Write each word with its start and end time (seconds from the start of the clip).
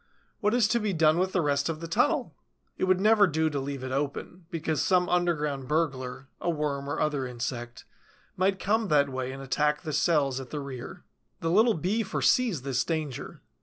What 0.39 0.55
is 0.55 0.67
to 0.69 0.79
be 0.79 0.93
done 0.93 1.19
with 1.19 1.31
the 1.31 1.41
rest 1.43 1.69
of 1.69 1.79
the 1.79 1.87
tunnel? 1.87 2.33
It 2.75 2.85
would 2.85 2.99
never 2.99 3.27
do 3.27 3.51
to 3.51 3.59
leave 3.59 3.83
it 3.83 3.91
open, 3.91 4.47
because 4.49 4.81
some 4.81 5.07
underground 5.07 5.67
burglar, 5.67 6.27
a 6.41 6.49
worm 6.49 6.89
or 6.89 6.99
other 6.99 7.27
insect, 7.27 7.85
might 8.35 8.57
come 8.57 8.87
that 8.87 9.09
way 9.09 9.31
and 9.31 9.43
attack 9.43 9.83
the 9.83 9.93
cells 9.93 10.39
at 10.39 10.49
the 10.49 10.59
rear. 10.59 11.03
The 11.41 11.51
little 11.51 11.75
Bee 11.75 12.01
foresees 12.01 12.63
this 12.63 12.83
danger. 12.83 13.43